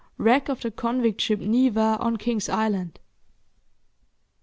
[0.17, 2.99] WRECK OF THE CONVICT SHIP "NEVA," ON KING'S ISLAND.